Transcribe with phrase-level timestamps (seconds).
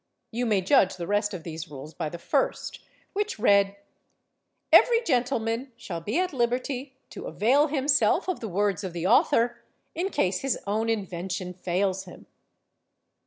[0.31, 2.79] You may judge the rest of these rules by the first,
[3.13, 3.75] which read:
[4.73, 9.61] Every gentleman snail be at liberty to avail himself of the words of the author,
[9.93, 12.25] in case his own invention fails him.